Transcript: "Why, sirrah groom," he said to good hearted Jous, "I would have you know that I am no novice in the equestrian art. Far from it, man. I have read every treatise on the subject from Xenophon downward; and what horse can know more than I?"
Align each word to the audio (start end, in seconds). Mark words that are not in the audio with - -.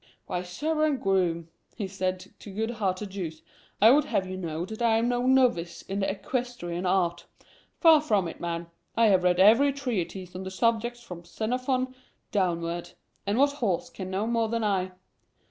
"Why, 0.25 0.41
sirrah 0.41 0.97
groom," 0.97 1.49
he 1.75 1.87
said 1.87 2.31
to 2.39 2.49
good 2.49 2.71
hearted 2.71 3.11
Jous, 3.11 3.43
"I 3.79 3.91
would 3.91 4.05
have 4.05 4.25
you 4.25 4.35
know 4.35 4.65
that 4.65 4.81
I 4.81 4.97
am 4.97 5.07
no 5.07 5.27
novice 5.27 5.83
in 5.83 5.99
the 5.99 6.09
equestrian 6.09 6.87
art. 6.87 7.27
Far 7.79 8.01
from 8.01 8.27
it, 8.27 8.39
man. 8.39 8.65
I 8.97 9.09
have 9.09 9.23
read 9.23 9.39
every 9.39 9.71
treatise 9.71 10.35
on 10.35 10.41
the 10.41 10.49
subject 10.49 10.97
from 10.97 11.23
Xenophon 11.23 11.93
downward; 12.31 12.93
and 13.27 13.37
what 13.37 13.51
horse 13.51 13.91
can 13.91 14.09
know 14.09 14.25
more 14.25 14.49
than 14.49 14.63
I?" 14.63 14.93